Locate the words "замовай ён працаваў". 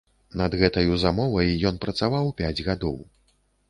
1.03-2.35